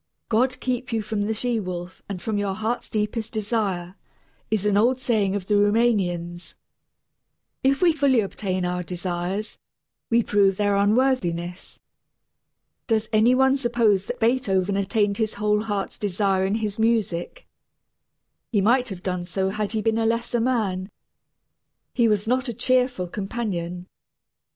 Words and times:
"God 0.29 0.59
keep 0.61 0.91
you 0.91 1.03
from 1.03 1.21
the 1.21 1.33
she 1.35 1.59
wolf 1.59 2.01
and 2.09 2.19
from 2.19 2.39
your 2.39 2.55
heart's 2.55 2.89
deepest 2.89 3.33
desire," 3.33 3.93
is 4.49 4.65
an 4.65 4.75
old 4.75 4.99
saying 4.99 5.35
of 5.35 5.45
the 5.45 5.53
Rumanians. 5.53 6.55
If 7.63 7.83
we 7.83 7.93
fully 7.93 8.19
obtain 8.21 8.65
our 8.65 8.81
desires, 8.81 9.59
we 10.09 10.23
prove 10.23 10.57
their 10.57 10.75
unworthiness. 10.75 11.79
Does 12.87 13.09
any 13.13 13.35
one 13.35 13.55
suppose 13.55 14.05
that 14.05 14.19
Beethoven 14.19 14.75
attained 14.75 15.17
his 15.17 15.35
whole 15.35 15.61
heart's 15.61 15.99
desire 15.99 16.47
in 16.47 16.55
his 16.55 16.79
music? 16.79 17.47
He 18.51 18.59
might 18.59 18.89
have 18.89 19.03
done 19.03 19.23
so 19.23 19.49
had 19.51 19.73
he 19.73 19.83
been 19.83 19.99
a 19.99 20.05
lesser 20.07 20.39
man. 20.41 20.89
He 21.93 22.07
was 22.07 22.27
not 22.27 22.47
a 22.49 22.55
cheerful 22.55 23.07
companion. 23.07 23.85